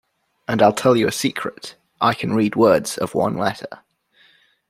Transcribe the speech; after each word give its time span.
And 0.47 0.63
I’ll 0.63 0.73
tell 0.73 0.95
you 0.97 1.07
a 1.07 1.11
secret—I 1.11 2.15
can 2.15 2.33
read 2.33 2.55
words 2.55 2.97
of 2.97 3.13
one 3.13 3.37
letter! 3.37 3.81